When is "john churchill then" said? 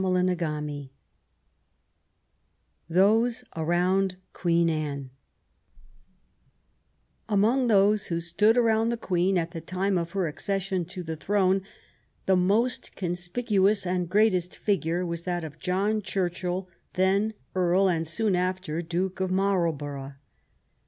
15.59-17.35